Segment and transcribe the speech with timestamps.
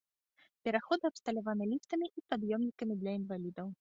[0.67, 3.69] Пераходы абсталяваны ліфтамі і пад'ёмнікамі для інвалідаў.